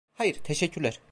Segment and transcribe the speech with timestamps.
[0.13, 0.99] Hayır, teşekkürler.